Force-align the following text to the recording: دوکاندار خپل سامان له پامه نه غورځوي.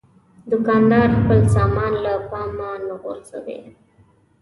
دوکاندار 0.51 1.09
خپل 1.19 1.39
سامان 1.55 1.93
له 2.05 2.13
پامه 2.29 2.69
نه 2.87 2.95
غورځوي. 3.01 3.59